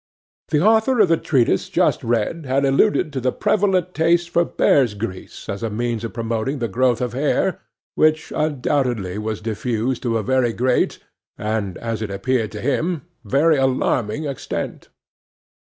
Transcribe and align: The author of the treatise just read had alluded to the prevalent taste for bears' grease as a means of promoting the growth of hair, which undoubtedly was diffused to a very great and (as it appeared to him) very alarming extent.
The 0.49 0.61
author 0.65 0.99
of 0.99 1.09
the 1.09 1.17
treatise 1.17 1.69
just 1.69 2.03
read 2.03 2.47
had 2.47 2.65
alluded 2.65 3.13
to 3.13 3.19
the 3.21 3.31
prevalent 3.31 3.93
taste 3.93 4.31
for 4.31 4.43
bears' 4.43 4.95
grease 4.95 5.47
as 5.47 5.61
a 5.61 5.69
means 5.69 6.03
of 6.03 6.11
promoting 6.11 6.57
the 6.57 6.67
growth 6.67 7.01
of 7.01 7.13
hair, 7.13 7.59
which 7.93 8.33
undoubtedly 8.35 9.19
was 9.19 9.41
diffused 9.41 10.01
to 10.01 10.17
a 10.17 10.23
very 10.23 10.53
great 10.53 10.97
and 11.37 11.77
(as 11.77 12.01
it 12.01 12.09
appeared 12.09 12.51
to 12.53 12.61
him) 12.61 13.03
very 13.23 13.57
alarming 13.57 14.25
extent. 14.25 14.89